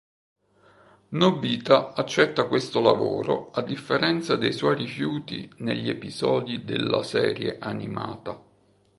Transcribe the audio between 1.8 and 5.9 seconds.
accetta questo lavoro a differenza dei suoi rifiuti negli